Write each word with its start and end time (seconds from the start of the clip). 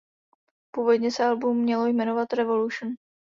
Původně 0.71 1.11
se 1.11 1.25
album 1.25 1.57
mělo 1.57 1.87
jmenovat 1.87 2.33
"Revolution". 2.33 2.93